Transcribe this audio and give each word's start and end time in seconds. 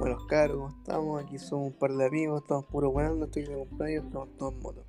Bueno, 0.00 0.16
caros, 0.26 0.56
¿cómo 0.56 0.68
estamos? 0.70 1.22
Aquí 1.22 1.38
somos 1.38 1.66
un 1.66 1.72
par 1.74 1.92
de 1.92 2.06
amigos, 2.06 2.40
estamos 2.40 2.64
puro 2.64 2.90
buenando, 2.90 3.26
estoy 3.26 3.42
de 3.42 3.54
cumpleaños, 3.54 4.06
estamos 4.06 4.34
todos 4.38 4.54
en 4.54 4.60
moto. 4.60 4.86